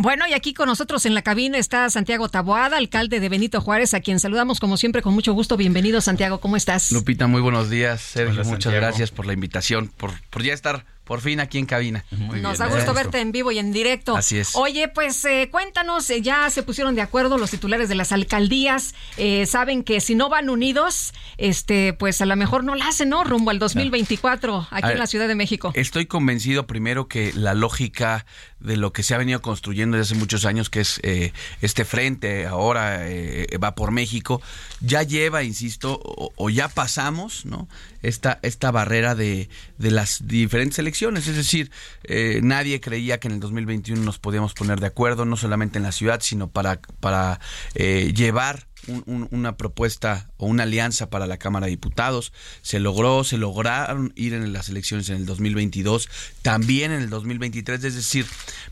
Bueno, 0.00 0.28
y 0.28 0.32
aquí 0.32 0.54
con 0.54 0.68
nosotros 0.68 1.06
en 1.06 1.14
la 1.16 1.22
cabina 1.22 1.58
está 1.58 1.90
Santiago 1.90 2.28
Taboada, 2.28 2.76
alcalde 2.76 3.18
de 3.18 3.28
Benito 3.28 3.60
Juárez, 3.60 3.94
a 3.94 4.00
quien 4.00 4.20
saludamos 4.20 4.60
como 4.60 4.76
siempre 4.76 5.02
con 5.02 5.12
mucho 5.12 5.32
gusto. 5.32 5.56
Bienvenido, 5.56 6.00
Santiago. 6.00 6.38
¿Cómo 6.38 6.56
estás? 6.56 6.92
Lupita, 6.92 7.26
muy 7.26 7.40
buenos 7.40 7.68
días. 7.68 8.00
Sergio, 8.00 8.34
Hola, 8.34 8.44
muchas 8.44 8.62
Santiago. 8.62 8.86
gracias 8.86 9.10
por 9.10 9.26
la 9.26 9.32
invitación, 9.32 9.88
por, 9.88 10.12
por 10.30 10.44
ya 10.44 10.52
estar 10.52 10.86
por 11.08 11.22
fin 11.22 11.40
aquí 11.40 11.56
en 11.56 11.64
cabina. 11.64 12.04
Muy 12.10 12.40
Nos 12.42 12.58
bien, 12.58 12.68
da 12.70 12.76
gusto 12.76 12.92
verte 12.92 13.18
en 13.20 13.32
vivo 13.32 13.50
y 13.50 13.58
en 13.58 13.72
directo. 13.72 14.14
Así 14.14 14.36
es. 14.36 14.54
Oye, 14.54 14.88
pues 14.88 15.24
eh, 15.24 15.48
cuéntanos, 15.50 16.08
eh, 16.10 16.20
ya 16.20 16.50
se 16.50 16.62
pusieron 16.62 16.94
de 16.94 17.00
acuerdo 17.00 17.38
los 17.38 17.50
titulares 17.50 17.88
de 17.88 17.94
las 17.94 18.12
alcaldías. 18.12 18.94
eh, 19.16 19.46
saben 19.46 19.84
que 19.84 20.00
si 20.02 20.14
no 20.14 20.28
van 20.28 20.50
unidos, 20.50 21.14
este, 21.38 21.94
pues 21.94 22.20
a 22.20 22.26
lo 22.26 22.36
mejor 22.36 22.62
no 22.62 22.74
la 22.74 22.88
hacen, 22.88 23.08
¿no? 23.08 23.24
Rumbo 23.24 23.50
al 23.50 23.58
2024 23.58 24.68
aquí 24.70 24.92
en 24.92 24.98
la 24.98 25.06
Ciudad 25.06 25.28
de 25.28 25.34
México. 25.34 25.72
Estoy 25.74 26.04
convencido 26.04 26.66
primero 26.66 27.08
que 27.08 27.32
la 27.32 27.54
lógica 27.54 28.26
de 28.60 28.76
lo 28.76 28.92
que 28.92 29.02
se 29.02 29.14
ha 29.14 29.18
venido 29.18 29.40
construyendo 29.40 29.96
desde 29.96 30.12
hace 30.12 30.20
muchos 30.20 30.44
años, 30.44 30.68
que 30.68 30.80
es 30.80 31.00
eh, 31.04 31.32
este 31.62 31.86
frente 31.86 32.46
ahora 32.46 33.08
eh, 33.08 33.46
va 33.62 33.74
por 33.74 33.92
México, 33.92 34.42
ya 34.80 35.02
lleva, 35.04 35.42
insisto, 35.42 35.98
o, 36.04 36.32
o 36.36 36.50
ya 36.50 36.68
pasamos, 36.68 37.46
¿no? 37.46 37.66
Esta, 38.02 38.38
esta 38.42 38.70
barrera 38.70 39.14
de, 39.14 39.48
de 39.78 39.90
las 39.90 40.26
diferentes 40.28 40.78
elecciones. 40.78 40.97
Es 40.98 41.36
decir, 41.36 41.70
eh, 42.04 42.40
nadie 42.42 42.80
creía 42.80 43.18
que 43.20 43.28
en 43.28 43.34
el 43.34 43.40
2021 43.40 44.02
nos 44.02 44.18
podíamos 44.18 44.54
poner 44.54 44.80
de 44.80 44.86
acuerdo, 44.88 45.24
no 45.24 45.36
solamente 45.36 45.78
en 45.78 45.84
la 45.84 45.92
ciudad, 45.92 46.20
sino 46.22 46.48
para, 46.50 46.80
para 47.00 47.40
eh, 47.74 48.12
llevar 48.16 48.66
un- 48.86 49.02
un- 49.06 49.28
una 49.32 49.56
propuesta 49.56 50.28
o 50.38 50.46
una 50.46 50.62
alianza 50.62 51.10
para 51.10 51.26
la 51.26 51.36
Cámara 51.36 51.66
de 51.66 51.70
Diputados. 51.70 52.32
Se 52.62 52.78
logró, 52.80 53.22
se 53.24 53.36
lograron 53.36 54.12
ir 54.16 54.32
en 54.34 54.52
las 54.52 54.68
elecciones 54.68 55.08
en 55.10 55.16
el 55.16 55.26
2022, 55.26 56.08
también 56.42 56.92
en 56.92 57.02
el 57.02 57.10
2023. 57.10 57.82
Es 57.84 57.94
decir, 57.94 58.26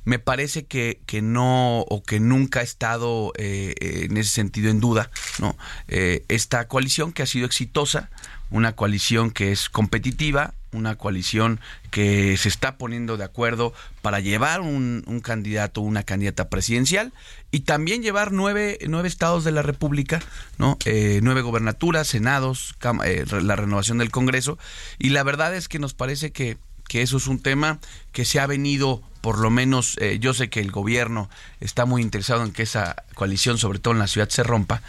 me 0.04 0.18
parece 0.18 0.64
que, 0.64 1.00
que 1.06 1.22
no 1.22 1.80
o 1.80 2.02
que 2.02 2.18
nunca 2.20 2.60
ha 2.60 2.62
estado 2.62 3.32
eh, 3.36 3.74
eh, 3.80 4.06
en 4.10 4.16
ese 4.16 4.30
sentido 4.30 4.70
en 4.70 4.80
duda 4.80 5.10
no 5.38 5.56
esta 5.88 6.66
coalición 6.68 7.12
que 7.12 7.22
ha 7.22 7.26
sido 7.26 7.46
exitosa, 7.46 8.10
una 8.50 8.72
coalición 8.74 9.30
que 9.32 9.52
es 9.52 9.68
competitiva, 9.68 10.54
una 10.76 10.96
coalición 10.96 11.60
que 11.90 12.36
se 12.36 12.48
está 12.48 12.76
poniendo 12.76 13.16
de 13.16 13.24
acuerdo 13.24 13.72
para 14.02 14.20
llevar 14.20 14.60
un, 14.60 15.02
un 15.06 15.20
candidato, 15.20 15.80
una 15.80 16.02
candidata 16.02 16.48
presidencial 16.48 17.12
y 17.50 17.60
también 17.60 18.02
llevar 18.02 18.32
nueve, 18.32 18.78
nueve 18.86 19.08
estados 19.08 19.44
de 19.44 19.52
la 19.52 19.62
República, 19.62 20.20
¿no? 20.58 20.76
Eh, 20.84 21.20
nueve 21.22 21.40
gobernaturas, 21.40 22.06
senados, 22.06 22.76
eh, 23.04 23.24
la 23.42 23.56
renovación 23.56 23.98
del 23.98 24.10
Congreso. 24.10 24.58
Y 24.98 25.10
la 25.10 25.22
verdad 25.22 25.54
es 25.54 25.68
que 25.68 25.78
nos 25.78 25.94
parece 25.94 26.32
que, 26.32 26.58
que 26.86 27.02
eso 27.02 27.16
es 27.16 27.26
un 27.26 27.40
tema 27.40 27.78
que 28.12 28.24
se 28.24 28.40
ha 28.40 28.46
venido, 28.46 29.02
por 29.20 29.38
lo 29.38 29.50
menos, 29.50 29.96
eh, 30.00 30.18
yo 30.20 30.34
sé 30.34 30.50
que 30.50 30.60
el 30.60 30.70
gobierno 30.70 31.30
está 31.60 31.86
muy 31.86 32.02
interesado 32.02 32.44
en 32.44 32.52
que 32.52 32.62
esa 32.62 33.04
coalición, 33.14 33.58
sobre 33.58 33.78
todo 33.78 33.94
en 33.94 34.00
la 34.00 34.06
ciudad, 34.06 34.28
se 34.28 34.42
rompa, 34.42 34.82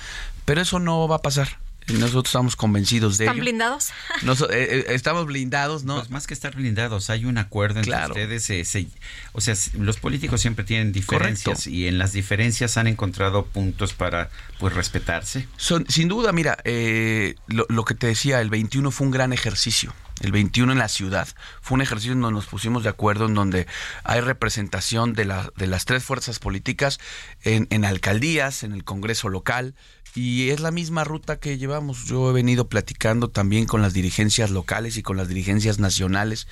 pero 0.45 0.61
eso 0.61 0.79
no 0.79 1.07
va 1.07 1.17
a 1.17 1.21
pasar. 1.21 1.59
Y 1.89 1.93
Nosotros 1.93 2.25
estamos 2.27 2.55
convencidos 2.57 3.17
de 3.17 3.25
¿Están 3.25 3.37
ello. 3.37 3.43
blindados? 3.43 3.89
Nos- 4.23 4.41
eh, 4.41 4.45
eh, 4.51 4.85
estamos 4.89 5.25
blindados, 5.25 5.83
¿no? 5.85 5.95
Pues 5.97 6.09
más 6.09 6.27
que 6.27 6.33
estar 6.33 6.53
blindados, 6.55 7.09
hay 7.09 7.23
un 7.25 7.37
acuerdo 7.37 7.79
entre 7.79 7.91
Claro. 7.91 8.09
ustedes. 8.13 8.49
eh, 8.49 8.65
se- 8.65 8.87
o 9.31 9.39
sea, 9.41 9.55
los 9.79 9.97
políticos 9.97 10.41
siempre 10.41 10.65
tienen 10.65 10.91
diferencias 10.91 11.59
Correcto. 11.59 11.69
y 11.69 11.87
en 11.87 11.97
las 11.97 12.11
diferencias 12.11 12.75
han 12.77 12.87
encontrado 12.87 13.45
puntos 13.45 13.93
para 13.93 14.29
pues 14.59 14.73
respetarse. 14.73 15.47
Son, 15.55 15.85
sin 15.87 16.07
duda, 16.09 16.31
mira, 16.33 16.57
eh, 16.65 17.35
lo, 17.47 17.65
lo 17.69 17.85
que 17.85 17.95
te 17.95 18.07
decía, 18.07 18.41
el 18.41 18.49
21 18.49 18.91
fue 18.91 19.05
un 19.07 19.11
gran 19.11 19.31
ejercicio. 19.31 19.93
El 20.19 20.31
21 20.31 20.71
en 20.71 20.79
la 20.79 20.87
ciudad. 20.87 21.27
Fue 21.61 21.75
un 21.75 21.81
ejercicio 21.83 22.13
en 22.13 22.21
donde 22.21 22.37
nos 22.37 22.47
pusimos 22.47 22.81
de 22.83 22.89
acuerdo, 22.89 23.27
en 23.27 23.35
donde 23.35 23.67
hay 24.03 24.19
representación 24.19 25.13
de, 25.13 25.25
la, 25.25 25.51
de 25.57 25.67
las 25.67 25.85
tres 25.85 26.03
fuerzas 26.03 26.39
políticas 26.39 26.99
en, 27.43 27.67
en 27.69 27.85
alcaldías, 27.85 28.63
en 28.63 28.71
el 28.73 28.83
Congreso 28.83 29.29
local. 29.29 29.75
Y 30.17 30.49
es 30.49 30.61
la 30.61 30.71
misma 30.71 31.03
ruta 31.03 31.39
que 31.39 31.59
llevamos. 31.59 32.05
Yo 32.05 32.31
he 32.31 32.33
venido 32.33 32.67
platicando 32.67 33.29
también 33.29 33.67
con 33.67 33.83
las 33.83 33.93
dirigencias 33.93 34.49
locales 34.49 34.97
y 34.97 35.03
con 35.03 35.15
las 35.15 35.27
dirigencias 35.27 35.77
nacionales 35.77 36.47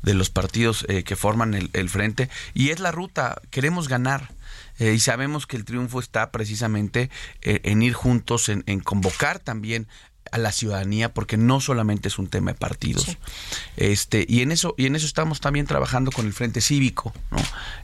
de 0.00 0.14
los 0.14 0.30
partidos 0.30 0.86
eh, 0.88 1.04
que 1.04 1.16
forman 1.16 1.52
el, 1.52 1.68
el 1.74 1.90
frente. 1.90 2.30
Y 2.54 2.70
es 2.70 2.80
la 2.80 2.92
ruta. 2.92 3.42
Queremos 3.50 3.88
ganar. 3.88 4.30
Eh, 4.78 4.94
y 4.94 5.00
sabemos 5.00 5.46
que 5.46 5.58
el 5.58 5.66
triunfo 5.66 6.00
está 6.00 6.30
precisamente 6.30 7.10
eh, 7.42 7.60
en 7.64 7.82
ir 7.82 7.92
juntos, 7.92 8.48
en, 8.48 8.64
en 8.64 8.80
convocar 8.80 9.38
también 9.38 9.86
a 10.30 10.38
la 10.38 10.52
ciudadanía, 10.52 11.12
porque 11.12 11.36
no 11.36 11.60
solamente 11.60 12.08
es 12.08 12.18
un 12.18 12.28
tema 12.28 12.52
de 12.52 12.58
partidos. 12.58 13.02
Sí. 13.04 13.16
Este, 13.76 14.24
y 14.28 14.42
en 14.42 14.52
eso, 14.52 14.74
y 14.76 14.86
en 14.86 14.94
eso 14.94 15.06
estamos 15.06 15.40
también 15.40 15.66
trabajando 15.66 16.10
con 16.12 16.26
el 16.26 16.32
Frente 16.32 16.60
Cívico, 16.60 17.12
¿no? 17.30 17.38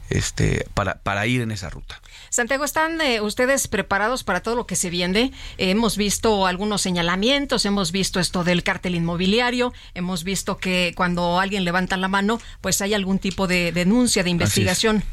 Este, 0.09 0.65
para, 0.73 0.95
para 0.99 1.27
ir 1.27 1.41
en 1.41 1.51
esa 1.51 1.69
ruta. 1.69 2.01
Santiago, 2.29 2.63
¿están 2.63 3.01
eh, 3.01 3.21
ustedes 3.21 3.67
preparados 3.67 4.23
para 4.23 4.41
todo 4.41 4.55
lo 4.55 4.67
que 4.67 4.75
se 4.75 4.89
viene? 4.89 5.33
Eh, 5.57 5.71
hemos 5.71 5.97
visto 5.97 6.45
algunos 6.45 6.81
señalamientos, 6.81 7.65
hemos 7.65 7.91
visto 7.91 8.19
esto 8.19 8.43
del 8.43 8.63
cártel 8.63 8.95
inmobiliario, 8.95 9.73
hemos 9.93 10.23
visto 10.23 10.57
que 10.57 10.93
cuando 10.95 11.39
alguien 11.39 11.63
levanta 11.63 11.97
la 11.97 12.07
mano, 12.07 12.39
pues 12.61 12.81
hay 12.81 12.93
algún 12.93 13.19
tipo 13.19 13.47
de 13.47 13.71
denuncia, 13.71 14.23
de 14.23 14.29
investigación. 14.29 15.03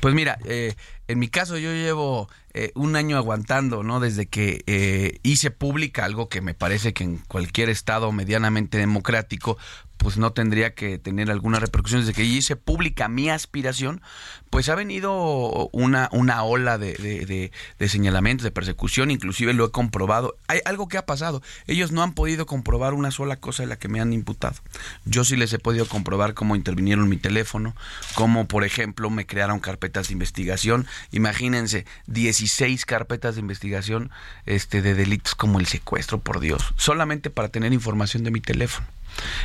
Pues 0.00 0.14
mira, 0.14 0.38
eh, 0.44 0.74
en 1.08 1.18
mi 1.18 1.28
caso 1.28 1.56
yo 1.56 1.72
llevo 1.72 2.28
eh, 2.52 2.72
un 2.74 2.96
año 2.96 3.16
aguantando, 3.16 3.82
¿no? 3.82 4.00
Desde 4.00 4.26
que 4.26 4.62
eh, 4.66 5.18
hice 5.22 5.50
pública 5.50 6.04
algo 6.04 6.28
que 6.28 6.40
me 6.40 6.54
parece 6.54 6.92
que 6.92 7.04
en 7.04 7.18
cualquier 7.18 7.68
estado 7.68 8.10
medianamente 8.12 8.78
democrático 8.78 9.56
pues 10.00 10.16
no 10.16 10.32
tendría 10.32 10.74
que 10.74 10.98
tener 10.98 11.30
alguna 11.30 11.60
repercusión. 11.60 12.00
Desde 12.00 12.14
que 12.14 12.24
hice 12.24 12.56
pública 12.56 13.06
mi 13.08 13.28
aspiración, 13.28 14.00
pues 14.48 14.70
ha 14.70 14.74
venido 14.74 15.68
una, 15.72 16.08
una 16.10 16.42
ola 16.42 16.78
de, 16.78 17.52
señalamientos, 17.86 18.42
de 18.42 18.50
persecución, 18.50 19.10
inclusive 19.10 19.52
lo 19.52 19.66
he 19.66 19.70
comprobado. 19.70 20.36
Hay 20.48 20.60
algo 20.64 20.88
que 20.88 20.96
ha 20.96 21.04
pasado. 21.04 21.42
Ellos 21.66 21.92
no 21.92 22.02
han 22.02 22.14
podido 22.14 22.46
comprobar 22.46 22.94
una 22.94 23.10
sola 23.10 23.36
cosa 23.36 23.62
de 23.62 23.68
la 23.68 23.78
que 23.78 23.88
me 23.88 24.00
han 24.00 24.14
imputado. 24.14 24.56
Yo 25.04 25.22
sí 25.22 25.36
les 25.36 25.52
he 25.52 25.58
podido 25.58 25.86
comprobar 25.86 26.32
cómo 26.32 26.56
intervinieron 26.56 27.06
mi 27.06 27.18
teléfono, 27.18 27.76
cómo, 28.14 28.48
por 28.48 28.64
ejemplo, 28.64 29.10
me 29.10 29.26
crearon 29.26 29.60
carpetas 29.60 30.08
de 30.08 30.14
investigación. 30.14 30.86
Imagínense, 31.12 31.84
16 32.06 32.86
carpetas 32.86 33.34
de 33.34 33.42
investigación 33.42 34.10
este, 34.46 34.80
de 34.80 34.94
delitos 34.94 35.34
como 35.34 35.60
el 35.60 35.66
secuestro, 35.66 36.20
por 36.20 36.40
Dios, 36.40 36.72
solamente 36.76 37.28
para 37.28 37.50
tener 37.50 37.74
información 37.74 38.24
de 38.24 38.30
mi 38.30 38.40
teléfono. 38.40 38.86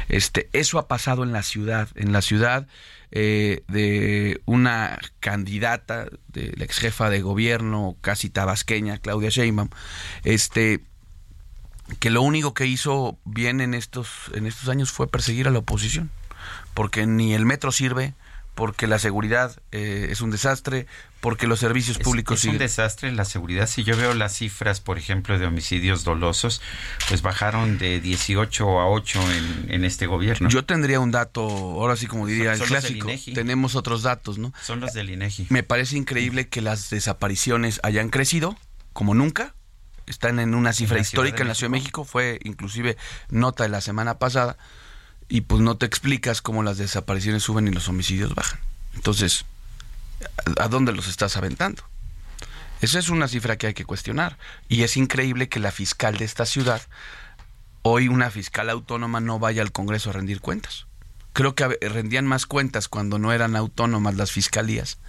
Este, 0.09 0.49
eso 0.53 0.79
ha 0.79 0.87
pasado 0.87 1.23
en 1.23 1.31
la 1.31 1.43
ciudad, 1.43 1.89
en 1.95 2.11
la 2.11 2.21
ciudad 2.21 2.67
eh, 3.11 3.63
de 3.67 4.41
una 4.45 4.99
candidata 5.19 6.07
de 6.27 6.53
la 6.57 6.65
ex 6.65 6.79
jefa 6.79 7.09
de 7.09 7.21
gobierno 7.21 7.95
casi 8.01 8.29
tabasqueña, 8.29 8.97
Claudia 8.97 9.29
Sheinbaum, 9.29 9.69
este, 10.23 10.81
que 11.99 12.09
lo 12.09 12.21
único 12.21 12.53
que 12.53 12.65
hizo 12.65 13.17
bien 13.25 13.61
en 13.61 13.73
estos, 13.73 14.09
en 14.33 14.45
estos 14.45 14.69
años 14.69 14.91
fue 14.91 15.07
perseguir 15.07 15.47
a 15.47 15.51
la 15.51 15.59
oposición, 15.59 16.11
porque 16.73 17.05
ni 17.05 17.33
el 17.33 17.45
metro 17.45 17.71
sirve, 17.71 18.13
porque 18.55 18.87
la 18.87 18.97
seguridad 18.99 19.55
eh, 19.71 20.07
es 20.09 20.21
un 20.21 20.31
desastre, 20.31 20.87
porque 21.21 21.45
los 21.45 21.59
servicios 21.59 21.97
Es- 21.97 22.03
públicos 22.03 22.39
es, 22.39 22.45
un 22.45 22.53
siguen- 22.53 22.57
desastre 22.59 23.11
la 23.11 23.25
seguridad. 23.25 23.67
Si 23.67 23.83
yo 23.83 23.95
veo 23.97 24.13
las 24.13 24.33
cifras, 24.35 24.79
por 24.81 24.97
ejemplo, 24.97 25.37
de 25.37 25.45
homicidios 25.45 26.03
dolosos, 26.03 26.61
pues 27.09 27.21
bajaron 27.21 27.77
de 27.77 27.99
18 28.01 28.79
a 28.79 28.87
8 28.89 29.21
en, 29.31 29.65
en 29.71 29.85
este 29.85 30.07
gobierno. 30.07 30.49
Yo 30.49 30.65
tendría 30.65 30.99
un 30.99 31.11
dato, 31.11 31.41
ahora 31.45 31.95
sí 31.97 32.07
como 32.07 32.25
diría 32.25 32.45
Son- 32.45 32.51
el 32.53 32.57
son 32.59 32.67
clásico, 32.67 33.09
tenemos 33.33 33.75
otros 33.75 34.01
datos, 34.03 34.37
¿no? 34.37 34.53
Son 34.63 34.79
los 34.79 34.93
del 34.93 35.09
INEGI. 35.09 35.47
Me 35.49 35.63
parece 35.63 35.97
increíble 35.97 36.47
que 36.47 36.61
las 36.61 36.89
desapariciones 36.89 37.79
hayan 37.83 38.09
crecido 38.09 38.57
como 38.93 39.13
nunca. 39.13 39.53
Están 40.07 40.39
en 40.39 40.53
una 40.53 40.71
cifra 40.71 40.99
histórica 40.99 41.41
en 41.41 41.47
la 41.47 41.55
Ciudad 41.55 41.71
de? 41.71 41.79
México. 41.79 42.05
Fue 42.05 42.39
inclusive 42.43 42.95
nota 43.29 43.63
de 43.63 43.69
la 43.69 43.81
semana 43.81 44.19
pasada. 44.19 44.55
Y 45.27 45.41
pues 45.41 45.61
no 45.61 45.77
te 45.77 45.85
explicas 45.85 46.41
cómo 46.41 46.63
las 46.63 46.77
desapariciones 46.77 47.43
suben 47.43 47.67
y 47.67 47.71
los 47.71 47.89
homicidios 47.89 48.35
bajan. 48.35 48.59
Entonces, 48.93 49.45
¿a 50.59 50.67
dónde 50.67 50.91
los 50.91 51.07
estás 51.07 51.37
aventando? 51.37 51.83
Esa 52.81 52.99
es 52.99 53.09
una 53.09 53.27
cifra 53.27 53.57
que 53.57 53.67
hay 53.67 53.73
que 53.73 53.85
cuestionar. 53.85 54.37
Y 54.69 54.83
es 54.83 54.97
increíble 54.97 55.49
que 55.49 55.59
la 55.59 55.71
fiscal 55.71 56.17
de 56.17 56.25
esta 56.25 56.45
ciudad, 56.45 56.81
hoy 57.81 58.07
una 58.07 58.29
fiscal 58.29 58.69
autónoma, 58.69 59.19
no 59.19 59.39
vaya 59.39 59.61
al 59.61 59.71
Congreso 59.71 60.09
a 60.09 60.13
rendir 60.13 60.41
cuentas. 60.41 60.85
creo 61.33 61.53
que 61.53 61.77
rendían 61.81 62.25
más 62.25 62.45
cuentas 62.45 62.87
cuando 62.87 63.19
no 63.19 63.33
eran 63.33 63.57
autónomas 63.57 64.15
las 64.15 64.31
fiscalías 64.31 64.99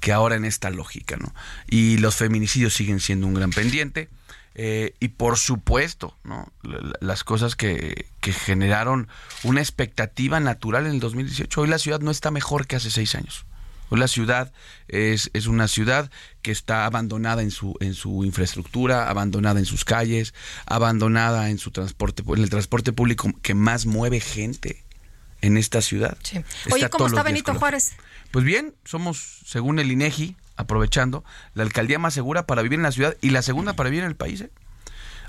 que 0.00 0.12
ahora 0.12 0.36
en 0.36 0.44
esta 0.44 0.68
lógica, 0.68 1.16
¿no? 1.16 1.34
Y 1.66 1.96
los 1.96 2.16
feminicidios 2.16 2.74
siguen 2.74 3.00
siendo 3.00 3.26
un 3.26 3.32
gran 3.32 3.48
pendiente. 3.48 4.10
Eh, 4.56 4.94
y 5.00 5.08
por 5.08 5.36
supuesto, 5.36 6.16
¿no? 6.22 6.52
las 7.00 7.24
cosas 7.24 7.56
que, 7.56 8.06
que, 8.20 8.32
generaron 8.32 9.08
una 9.42 9.60
expectativa 9.60 10.38
natural 10.38 10.86
en 10.86 10.92
el 10.92 11.00
2018. 11.00 11.60
Hoy 11.60 11.68
la 11.68 11.78
ciudad 11.78 12.00
no 12.00 12.12
está 12.12 12.30
mejor 12.30 12.68
que 12.68 12.76
hace 12.76 12.90
seis 12.90 13.16
años. 13.16 13.46
Hoy 13.90 13.98
la 13.98 14.08
ciudad 14.08 14.52
es, 14.88 15.30
es 15.34 15.46
una 15.46 15.66
ciudad 15.66 16.10
que 16.42 16.52
está 16.52 16.86
abandonada 16.86 17.42
en 17.42 17.50
su, 17.50 17.74
en 17.80 17.94
su 17.94 18.24
infraestructura, 18.24 19.10
abandonada 19.10 19.58
en 19.58 19.66
sus 19.66 19.84
calles, 19.84 20.34
abandonada 20.66 21.50
en 21.50 21.58
su 21.58 21.70
transporte, 21.70 22.22
en 22.26 22.42
el 22.42 22.50
transporte 22.50 22.92
público 22.92 23.30
que 23.42 23.54
más 23.54 23.86
mueve 23.86 24.20
gente 24.20 24.84
en 25.40 25.56
esta 25.56 25.82
ciudad. 25.82 26.16
Oye, 26.72 26.88
¿cómo 26.88 27.06
está 27.06 27.22
Benito 27.22 27.54
Juárez? 27.54 27.92
Pues 28.30 28.44
bien, 28.44 28.74
somos, 28.84 29.40
según 29.46 29.78
el 29.78 29.92
INEGI, 29.92 30.36
aprovechando, 30.56 31.24
la 31.54 31.62
alcaldía 31.62 31.98
más 31.98 32.14
segura 32.14 32.46
para 32.46 32.62
vivir 32.62 32.78
en 32.78 32.84
la 32.84 32.92
ciudad 32.92 33.16
y 33.20 33.30
la 33.30 33.42
segunda 33.42 33.74
para 33.74 33.90
vivir 33.90 34.04
en 34.04 34.10
el 34.10 34.16
país. 34.16 34.40
¿eh? 34.40 34.50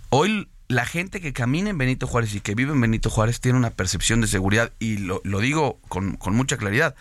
Hoy 0.10 0.48
la 0.68 0.86
gente 0.86 1.22
que 1.22 1.33
camina 1.33 1.69
en 1.69 1.77
Benito 1.77 2.07
Juárez 2.07 2.33
y 2.36 2.42
que 2.42 2.56
vive 2.56 2.72
en 2.72 2.81
Benito 2.81 3.10
Juárez 3.10 3.39
tiene 3.39 3.57
una 3.57 3.69
percepción 3.69 4.22
de 4.22 4.27
seguridad 4.27 4.72
y 4.80 4.98
lo, 4.98 5.22
lo 5.24 5.39
digo 5.39 5.80
con, 5.88 6.16
con 6.16 6.36
mucha 6.36 6.57
claridad 6.57 6.95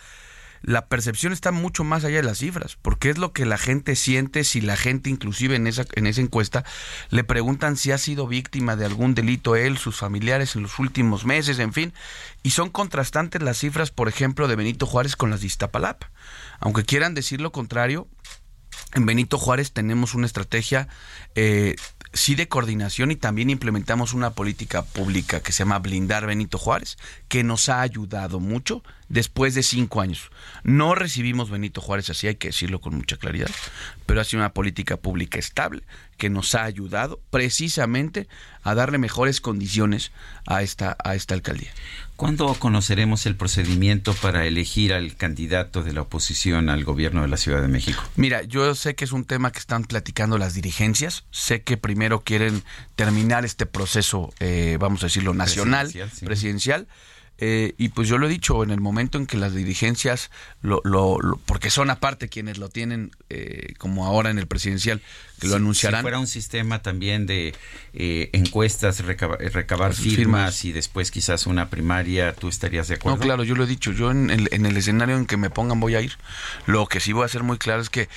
la 0.65 0.87
percepción 0.87 1.31
está 1.31 1.51
mucho 1.51 1.83
más 1.83 2.03
allá 2.03 2.17
de 2.17 2.23
las 2.23 2.39
cifras, 2.39 2.75
porque 2.81 3.11
es 3.11 3.19
lo 3.19 3.33
que 3.33 3.45
la 3.45 3.59
gente 3.59 3.95
siente 3.95 4.43
si 4.43 4.61
la 4.61 4.75
gente 4.75 5.11
inclusive 5.11 5.55
en 5.55 5.67
esa, 5.67 5.85
en 5.93 6.07
esa 6.07 6.21
encuesta 6.21 6.65
le 7.09 7.23
preguntan 7.23 7.77
si 7.77 7.91
ha 7.91 7.99
sido 7.99 8.27
víctima 8.27 8.75
de 8.75 8.85
algún 8.85 9.13
delito 9.13 9.55
él, 9.55 9.77
sus 9.77 9.97
familiares 9.97 10.55
en 10.55 10.63
los 10.63 10.79
últimos 10.79 11.23
meses, 11.23 11.59
en 11.59 11.71
fin, 11.71 11.93
y 12.41 12.49
son 12.49 12.69
contrastantes 12.69 13.43
las 13.43 13.59
cifras, 13.59 13.91
por 13.91 14.09
ejemplo, 14.09 14.47
de 14.47 14.55
Benito 14.55 14.87
Juárez 14.87 15.15
con 15.15 15.29
las 15.29 15.41
de 15.41 15.47
Iztapalapa. 15.47 16.09
Aunque 16.59 16.83
quieran 16.83 17.13
decir 17.13 17.41
lo 17.41 17.51
contrario, 17.51 18.07
en 18.95 19.05
Benito 19.05 19.37
Juárez 19.37 19.71
tenemos 19.71 20.15
una 20.15 20.25
estrategia 20.25 20.87
eh, 21.35 21.75
sí 22.15 22.33
de 22.33 22.47
coordinación 22.47 23.11
y 23.11 23.17
también 23.17 23.49
implementamos 23.49 24.13
una 24.13 24.31
política 24.31 24.83
pública 24.83 25.41
que 25.41 25.51
se 25.51 25.59
llama 25.59 25.79
Blindar 25.79 26.25
Benito 26.25 26.57
Juárez, 26.57 26.97
que 27.27 27.43
nos 27.43 27.67
ha 27.67 27.81
ayudado 27.81 28.39
mucho 28.39 28.83
después 29.09 29.53
de 29.53 29.63
cinco 29.63 30.01
años. 30.01 30.31
No 30.63 30.95
recibimos 30.95 31.49
Benito 31.49 31.81
Juárez, 31.81 32.09
así 32.09 32.27
hay 32.27 32.35
que 32.35 32.47
decirlo 32.47 32.79
con 32.79 32.95
mucha 32.95 33.17
claridad, 33.17 33.51
pero 34.05 34.21
ha 34.21 34.23
sido 34.23 34.41
una 34.41 34.53
política 34.53 34.97
pública 34.97 35.37
estable 35.37 35.83
que 36.17 36.29
nos 36.29 36.55
ha 36.55 36.63
ayudado 36.63 37.19
precisamente 37.29 38.27
a 38.63 38.73
darle 38.73 38.97
mejores 38.97 39.41
condiciones 39.41 40.11
a 40.47 40.61
esta, 40.63 40.97
a 41.03 41.15
esta 41.15 41.33
alcaldía. 41.33 41.71
¿Cuándo 42.15 42.53
conoceremos 42.55 43.25
el 43.25 43.35
procedimiento 43.35 44.13
para 44.13 44.45
elegir 44.45 44.93
al 44.93 45.15
candidato 45.17 45.83
de 45.83 45.93
la 45.93 46.01
oposición 46.01 46.69
al 46.69 46.83
gobierno 46.83 47.21
de 47.21 47.27
la 47.27 47.37
Ciudad 47.37 47.61
de 47.61 47.67
México? 47.67 48.01
Mira, 48.15 48.43
yo 48.43 48.73
sé 48.73 48.95
que 48.95 49.03
es 49.03 49.11
un 49.11 49.25
tema 49.25 49.51
que 49.51 49.59
están 49.59 49.83
platicando 49.83 50.37
las 50.37 50.53
dirigencias. 50.53 51.25
Sé 51.31 51.61
que 51.61 51.77
primero 51.77 52.21
quieren 52.21 52.63
terminar 52.95 53.43
este 53.43 53.65
proceso, 53.65 54.33
eh, 54.39 54.77
vamos 54.79 55.03
a 55.03 55.07
decirlo, 55.07 55.33
nacional, 55.33 55.91
presidencial 56.23 56.87
eh, 57.37 57.73
y 57.77 57.89
pues 57.89 58.07
yo 58.07 58.17
lo 58.17 58.27
he 58.27 58.29
dicho, 58.29 58.63
en 58.63 58.71
el 58.71 58.79
momento 58.79 59.17
en 59.17 59.25
que 59.25 59.35
las 59.37 59.53
dirigencias, 59.53 60.31
lo, 60.61 60.79
lo, 60.85 61.19
porque 61.45 61.69
son 61.69 61.89
aparte 61.89 62.29
quienes 62.29 62.57
lo 62.57 62.69
tienen, 62.69 63.11
eh, 63.29 63.73
como 63.77 64.05
ahora 64.05 64.29
en 64.29 64.39
el 64.39 64.47
presidencial, 64.47 65.01
que 65.39 65.47
lo 65.47 65.57
anunciarán. 65.57 65.99
Si 65.99 66.03
fuera 66.03 66.19
un 66.19 66.27
sistema 66.27 66.81
también 66.81 67.25
de 67.25 67.53
eh, 67.93 68.29
encuestas, 68.31 69.03
recabar 69.03 69.93
firmas, 69.93 70.63
y 70.63 70.71
después 70.71 71.11
quizás 71.11 71.45
una 71.45 71.69
primaria, 71.69 72.33
¿tú 72.33 72.47
estarías 72.47 72.87
de 72.87 72.95
acuerdo? 72.95 73.17
No, 73.17 73.21
claro, 73.21 73.43
yo 73.43 73.55
lo 73.55 73.65
he 73.65 73.67
dicho, 73.67 73.91
yo 73.91 74.11
en 74.11 74.29
el, 74.29 74.47
en 74.51 74.65
el 74.65 74.77
escenario 74.77 75.17
en 75.17 75.25
que 75.25 75.35
me 75.35 75.49
pongan 75.49 75.81
voy 75.81 75.95
a 75.95 76.01
ir. 76.01 76.13
Lo 76.67 76.87
que 76.87 77.01
sí 77.01 77.11
voy 77.11 77.23
a 77.23 77.25
hacer 77.25 77.43
muy 77.43 77.57
claro 77.57 77.81
es 77.81 77.89
que 77.89 78.07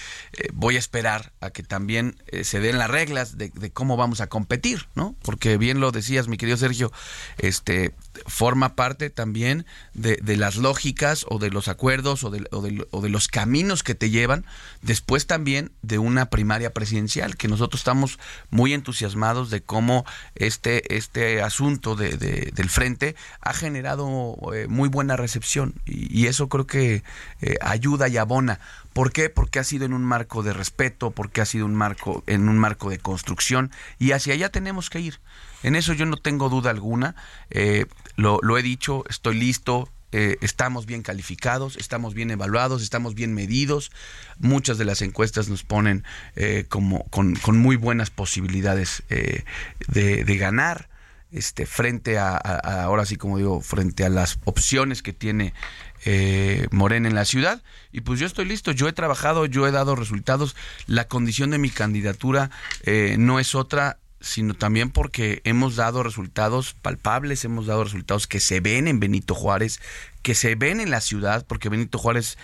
voy 0.53 0.77
a 0.77 0.79
esperar 0.79 1.33
a 1.41 1.51
que 1.51 1.65
también 1.65 2.17
se 2.43 2.61
den 2.61 2.79
las 2.79 2.89
reglas 2.89 3.37
de, 3.37 3.49
de, 3.49 3.71
cómo 3.73 3.97
vamos 3.97 4.21
a 4.21 4.29
competir, 4.29 4.87
¿no? 4.95 5.17
Porque 5.23 5.57
bien 5.57 5.81
lo 5.81 5.91
decías, 5.91 6.29
mi 6.29 6.37
querido 6.37 6.57
Sergio, 6.57 6.93
este 7.39 7.95
forma 8.27 8.77
parte 8.77 9.08
también 9.11 9.67
de, 9.95 10.19
las 10.37 10.57
lógicas 10.57 11.27
o 11.29 11.39
de 11.39 11.51
los 11.51 11.69
acuerdos 11.69 12.25
o 12.25 12.31
de, 12.31 12.47
o 12.51 13.01
de, 13.01 13.09
los 13.09 13.29
caminos 13.29 13.83
que 13.83 13.95
te 13.95 14.11
llevan 14.11 14.45
después 14.83 15.27
también 15.27 15.73
de 15.83 15.99
una 15.99 16.31
primaria 16.31 16.73
presidencial, 16.73 17.37
que 17.37 17.49
nosotros 17.49 17.81
estamos 17.81 18.19
muy 18.51 18.75
entusiasmados 18.75 19.51
de 19.51 19.63
cómo 19.63 20.05
este, 20.35 20.97
este 20.97 21.43
asunto 21.43 21.97
de, 21.97 22.17
del 22.17 22.71
frente 22.71 23.17
ha 23.41 23.53
generado 23.53 24.37
eh, 24.55 24.67
muy 24.69 24.89
buena 24.89 25.17
recepción. 25.17 25.75
Y, 25.87 26.29
eso 26.29 26.49
creo 26.49 26.67
que 26.67 27.03
eh, 27.41 27.57
ayuda 27.63 28.09
y 28.09 28.19
abona 28.19 28.61
¿Por 28.93 29.13
qué? 29.13 29.31
Porque 29.31 29.59
ha 29.59 29.65
sido 29.65 29.85
en 29.85 29.93
un 29.93 30.05
marco 30.05 30.43
de 30.43 30.53
respeto, 30.53 31.11
porque 31.11 31.41
ha 31.41 31.47
sido 31.47 31.67
un 31.67 31.75
marco, 31.75 32.25
en 32.27 32.49
un 32.49 32.59
marco 32.59 32.91
de 32.91 32.99
construcción 32.99 33.71
y 33.99 34.13
hacia 34.13 34.35
allá 34.35 34.51
tenemos 34.51 34.91
que 34.91 35.01
ir. 35.01 35.21
En 35.63 35.77
eso 35.77 35.93
yo 35.93 36.07
no 36.07 36.17
tengo 36.17 36.49
duda 36.49 36.71
alguna. 36.71 37.15
Eh, 37.51 37.87
lo, 38.17 38.59
he 38.59 38.63
dicho, 38.63 39.05
estoy 39.09 39.37
listo. 39.37 39.89
Eh, 40.11 40.39
estamos 40.41 40.87
bien 40.87 41.03
calificados, 41.03 41.77
estamos 41.77 42.15
bien 42.15 42.31
evaluados, 42.31 42.83
estamos 42.83 43.15
bien 43.15 43.35
medidos. 43.35 43.91
Muchas 44.39 44.79
de 44.79 44.87
las 44.87 45.03
encuestas 45.03 45.49
nos 45.49 45.65
ponen 45.65 46.03
eh, 46.35 46.65
como 46.69 47.05
con, 47.11 47.37
muy 47.59 47.77
buenas 47.77 48.09
posibilidades 48.09 49.03
de, 49.09 50.37
ganar 50.39 50.89
este 51.31 51.67
frente 51.67 52.19
a, 52.19 52.37
ahora 52.37 53.05
sí 53.05 53.17
como 53.17 53.39
digo 53.39 53.61
frente 53.61 54.05
a 54.05 54.09
las 54.09 54.39
opciones 54.45 55.03
que 55.03 55.13
tiene 55.13 55.53
eh, 56.05 56.69
Morena 56.71 57.09
en 57.09 57.15
la 57.15 57.25
ciudad. 57.25 57.63
Y 57.93 58.03
pues 58.03 58.21
yo 58.21 58.27
estoy 58.27 58.45
listo, 58.45 58.73
yo 58.73 58.89
he 58.89 58.93
trabajado, 58.93 59.47
yo 59.47 59.67
he 59.67 59.71
dado 59.71 59.97
resultados. 59.97 60.57
La 60.87 61.09
condición 61.09 61.51
de 61.51 61.59
mi 61.59 61.71
candidatura 61.71 62.51
eh, 62.85 63.17
no 63.19 63.41
es 63.41 63.55
otra 63.55 63.99
sino 64.21 64.55
también 64.55 64.91
porque 64.91 65.41
hemos 65.45 65.77
dado 65.77 66.03
resultados 66.03 66.75
palpables, 66.75 67.45
hemos 67.45 67.67
dado 67.67 67.85
resultados 67.85 68.27
que 68.27 68.41
se 68.41 68.61
ven 68.61 68.89
en 68.89 68.99
Benito 68.99 69.35
Juárez, 69.35 69.81
que 70.23 70.35
se 70.35 70.55
ven 70.55 70.81
en 70.81 70.91
la 70.91 71.01
ciudad, 71.01 71.47
porque 71.47 71.69
Benito 71.69 71.99
Juárez, 71.99 72.37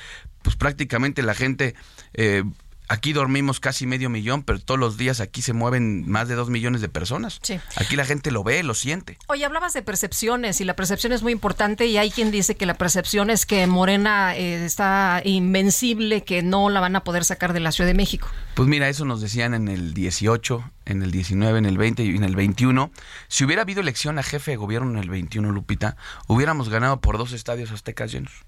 pues 0.42 0.56
prácticamente 0.56 1.22
la 1.22 1.34
gente 1.34 1.74
eh, 2.12 2.44
Aquí 2.88 3.14
dormimos 3.14 3.60
casi 3.60 3.86
medio 3.86 4.10
millón, 4.10 4.42
pero 4.42 4.58
todos 4.58 4.78
los 4.78 4.98
días 4.98 5.20
aquí 5.20 5.40
se 5.40 5.54
mueven 5.54 6.08
más 6.08 6.28
de 6.28 6.34
dos 6.34 6.50
millones 6.50 6.82
de 6.82 6.88
personas. 6.88 7.40
Aquí 7.76 7.96
la 7.96 8.04
gente 8.04 8.30
lo 8.30 8.44
ve, 8.44 8.62
lo 8.62 8.74
siente. 8.74 9.16
Oye, 9.26 9.44
hablabas 9.44 9.72
de 9.72 9.82
percepciones 9.82 10.60
y 10.60 10.64
la 10.64 10.76
percepción 10.76 11.12
es 11.12 11.22
muy 11.22 11.32
importante 11.32 11.86
y 11.86 11.96
hay 11.96 12.10
quien 12.10 12.30
dice 12.30 12.56
que 12.56 12.66
la 12.66 12.74
percepción 12.74 13.30
es 13.30 13.46
que 13.46 13.66
Morena 13.66 14.36
eh, 14.36 14.64
está 14.64 15.22
invencible, 15.24 16.24
que 16.24 16.42
no 16.42 16.68
la 16.68 16.80
van 16.80 16.94
a 16.96 17.04
poder 17.04 17.24
sacar 17.24 17.54
de 17.54 17.60
la 17.60 17.72
Ciudad 17.72 17.88
de 17.88 17.94
México. 17.94 18.28
Pues 18.54 18.68
mira, 18.68 18.88
eso 18.88 19.06
nos 19.06 19.22
decían 19.22 19.54
en 19.54 19.68
el 19.68 19.94
18, 19.94 20.70
en 20.84 21.02
el 21.02 21.10
19, 21.10 21.58
en 21.58 21.66
el 21.66 21.78
20 21.78 22.04
y 22.04 22.16
en 22.16 22.24
el 22.24 22.36
21. 22.36 22.90
Si 23.28 23.44
hubiera 23.44 23.62
habido 23.62 23.80
elección 23.80 24.18
a 24.18 24.22
jefe 24.22 24.50
de 24.50 24.56
gobierno 24.58 24.90
en 24.90 24.98
el 24.98 25.08
21, 25.08 25.52
Lupita, 25.52 25.96
hubiéramos 26.26 26.68
ganado 26.68 27.00
por 27.00 27.16
dos 27.16 27.32
estadios 27.32 27.70
aztecas 27.70 28.12
llenos. 28.12 28.44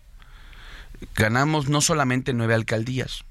Ganamos 1.15 1.69
no 1.69 1.81
solamente 1.81 2.33
nueve 2.33 2.55
alcaldías, 2.55 3.25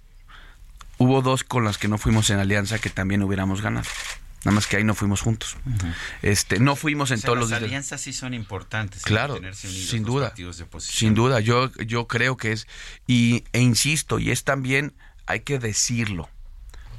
hubo 0.97 1.21
dos 1.21 1.43
con 1.43 1.63
las 1.63 1.77
que 1.77 1.87
no 1.87 1.97
fuimos 1.97 2.29
en 2.29 2.39
alianza 2.39 2.79
que 2.79 2.89
también 2.89 3.23
hubiéramos 3.23 3.61
ganado. 3.61 3.87
Nada 4.45 4.55
más 4.55 4.67
que 4.67 4.77
ahí 4.77 4.83
no 4.83 4.93
fuimos 4.93 5.21
juntos. 5.21 5.57
Este, 6.21 6.59
no 6.59 6.75
fuimos 6.75 7.09
en 7.09 7.19
todos 7.19 7.37
las 7.39 7.49
los 7.49 7.61
alianzas 7.63 7.99
sí 7.99 8.13
son 8.13 8.35
importantes. 8.35 9.01
Claro, 9.01 9.39
sin 9.53 10.03
duda. 10.03 10.33
Sin 10.77 11.15
duda, 11.15 11.39
yo 11.39 11.71
yo 11.73 12.07
creo 12.07 12.37
que 12.37 12.51
es 12.51 12.67
y 13.07 13.43
e 13.53 13.61
insisto 13.61 14.19
y 14.19 14.29
es 14.29 14.43
también 14.43 14.93
hay 15.25 15.39
que 15.39 15.57
decirlo. 15.57 16.29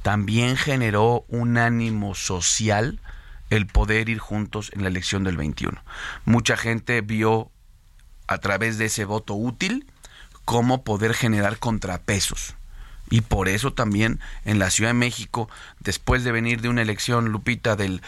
También 0.03 0.57
generó 0.57 1.25
un 1.29 1.57
ánimo 1.57 2.17
social 2.17 3.01
el 3.51 3.67
poder 3.67 4.09
ir 4.09 4.19
juntos 4.19 4.73
en 4.75 4.83
la 4.83 4.89
elección 4.89 5.23
del 5.23 5.37
21. 5.37 5.81
Mucha 6.25 6.57
gente 6.57 7.01
vio 7.01 7.53
a 8.27 8.39
través 8.39 8.77
de 8.77 8.87
ese 8.87 9.05
voto 9.05 9.35
útil 9.35 9.87
cómo 10.45 10.83
poder 10.83 11.15
generar 11.15 11.61
contrapesos 11.61 12.57
y 13.11 13.21
por 13.21 13.49
eso 13.49 13.73
también 13.73 14.21
en 14.45 14.59
la 14.59 14.71
Ciudad 14.71 14.91
de 14.91 14.95
México, 14.95 15.49
después 15.81 16.25
de 16.25 16.33
venir 16.33 16.61
de 16.61 16.69
una 16.69 16.83
elección, 16.83 17.31
Lupita, 17.31 17.77
del 17.77 18.03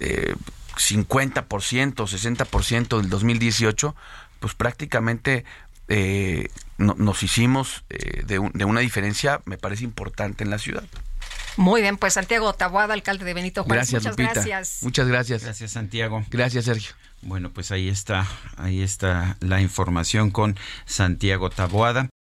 eh, 0.00 0.34
50%, 0.76 1.46
60% 1.46 3.00
del 3.00 3.10
2018, 3.10 3.94
pues 4.40 4.54
prácticamente 4.54 5.44
eh, 5.88 6.48
nos 6.78 7.22
hicimos 7.22 7.84
eh, 7.90 8.22
de, 8.26 8.50
de, 8.52 8.64
una 8.64 8.80
diferencia, 8.80 9.40
me 9.44 9.58
parece 9.58 9.84
importante 9.84 10.44
en 10.44 10.50
la 10.50 10.58
ciudad. 10.58 10.84
Muy 11.56 11.82
bien, 11.82 11.96
pues 11.96 12.14
Santiago 12.14 12.52
Tabuada, 12.52 12.94
alcalde 12.94 13.24
de 13.24 13.34
Benito 13.34 13.62
Juárez. 13.62 13.90
Gracias, 13.90 14.16
Muchas 14.16 14.34
gracias. 14.34 14.78
Muchas 14.82 15.06
gracias. 15.06 15.44
Gracias, 15.44 15.70
Santiago. 15.70 16.24
Gracias, 16.30 16.64
Sergio. 16.64 16.92
Bueno, 17.22 17.50
pues 17.50 17.70
ahí 17.70 17.88
está, 17.88 18.26
ahí 18.56 18.82
está 18.82 19.36
la 19.40 19.60
información 19.60 20.30
con 20.30 20.58
Santiago 20.84 21.48
Taboada. 21.50 22.10